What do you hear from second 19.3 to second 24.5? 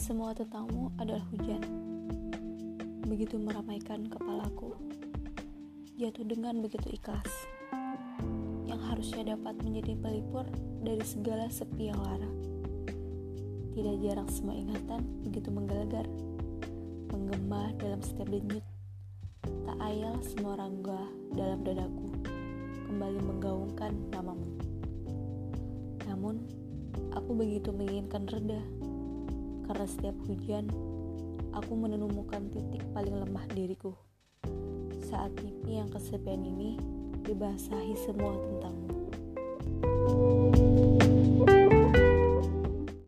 Tak ayal semua rangga dalam dadaku. Kembali menggaungkan namamu.